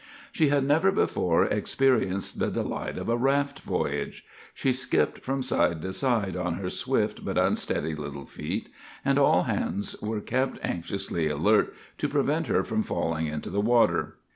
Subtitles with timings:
[0.31, 4.25] "She had never before experienced the delight of a raft voyage.
[4.51, 8.69] She skipped from side to side on her swift but unsteady little feet,
[9.05, 14.15] and all hands were kept anxiously alert to prevent her from falling into the water.